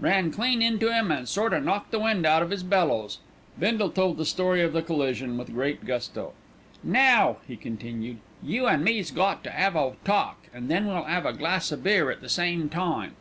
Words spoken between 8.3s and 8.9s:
"you and